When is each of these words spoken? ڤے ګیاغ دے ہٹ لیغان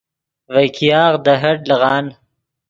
ڤے 0.53 0.63
ګیاغ 0.75 1.13
دے 1.25 1.33
ہٹ 1.41 1.57
لیغان 1.69 2.05